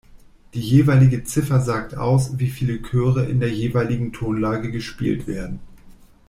Die 0.55 0.59
jeweilige 0.61 1.25
Ziffer 1.25 1.61
sagt 1.61 1.95
aus, 1.95 2.39
wie 2.39 2.49
viele 2.49 2.81
Chöre 2.81 3.25
in 3.27 3.39
der 3.39 3.51
jeweiligen 3.51 4.11
Tonlage 4.11 4.71
gespielt 4.71 5.27
werden. 5.27 5.59